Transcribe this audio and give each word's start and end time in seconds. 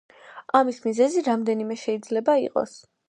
ამის 0.59 0.79
მიზეზი 0.85 1.23
რამდენიმე 1.27 1.77
შეიძლება 1.83 2.39
იყოს. 2.47 2.75